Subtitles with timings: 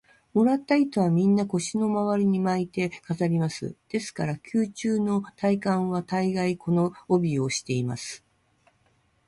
[0.33, 3.75] もらった糸は、みんな腰のまわりに巻いて飾ります。
[3.87, 8.25] ですから、宮廷の大官は大がい、この帯をしています。